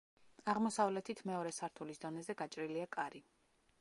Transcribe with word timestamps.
აღმოსავლეთით 0.53 1.21
მეორე 1.31 1.51
სართულის 1.57 2.01
დონეზე 2.07 2.37
გაჭრილია 2.41 2.89
კარი. 2.97 3.23